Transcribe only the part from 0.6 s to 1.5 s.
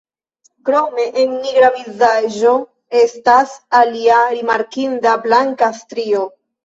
Krome en